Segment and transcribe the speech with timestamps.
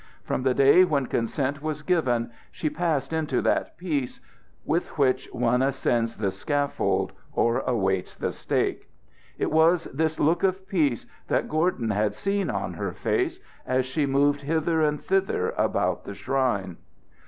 [0.23, 4.19] From the day when consent was given she passed into that peace
[4.65, 8.89] with which one ascends the scaffold or awaits the stake.
[9.37, 14.07] It was this look of peace that Gordon had seen on her face as she
[14.07, 16.77] moved hither and thither about the shrine.